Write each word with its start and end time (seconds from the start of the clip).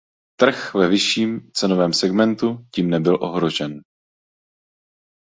Trh 0.39 0.73
ve 0.75 0.87
vyšším 0.87 1.51
cenovém 1.53 1.93
segmentu 1.93 2.65
tím 2.75 2.89
nebyl 2.89 3.17
ohrožen. 3.23 3.81